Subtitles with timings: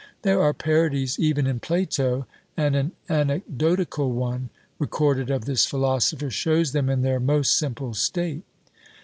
[0.23, 2.25] There are parodies even in Plato;
[2.57, 8.41] and an anecdotical one, recorded of this philosopher, shows them in their most simple state.